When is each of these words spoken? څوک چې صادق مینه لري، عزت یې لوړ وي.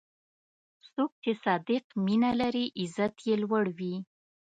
څوک 0.91 1.11
چې 1.23 1.31
صادق 1.43 1.83
مینه 2.05 2.31
لري، 2.41 2.65
عزت 2.81 3.15
یې 3.27 3.35
لوړ 3.43 3.65
وي. 3.77 3.95